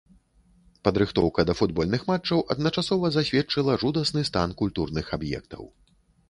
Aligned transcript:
Падрыхтоўка 0.87 1.43
да 1.49 1.53
футбольных 1.59 2.01
матчаў 2.11 2.41
адначасова 2.55 3.11
засведчыла 3.17 3.77
жудасны 3.85 4.25
стан 4.31 4.57
культурных 4.63 5.05
аб'ектаў. 5.21 5.63